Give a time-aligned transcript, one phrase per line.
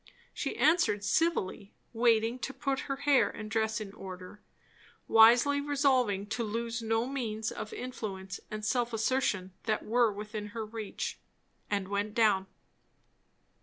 [0.33, 4.41] She answered civilly; waited to put her hair and dress in order,
[5.07, 10.65] wisely resolving to lose no means of influence and self assertion that were within her
[10.65, 11.19] reach;
[11.69, 12.47] and went down.